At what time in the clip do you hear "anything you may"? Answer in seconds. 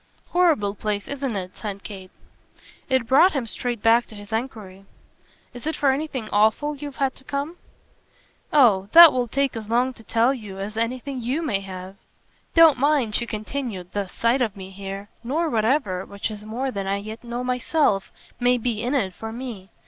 10.75-11.59